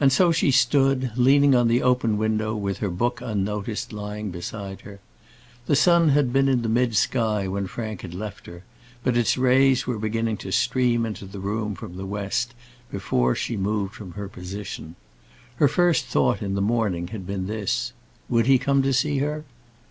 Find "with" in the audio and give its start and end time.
2.56-2.78